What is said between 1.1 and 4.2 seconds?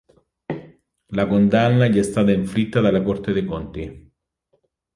condanna gli è stata inflitta dalla Corte dei Conti.